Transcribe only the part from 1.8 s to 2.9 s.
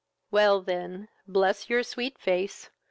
sweet face!